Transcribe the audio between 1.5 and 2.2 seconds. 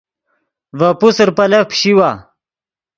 پیشیوا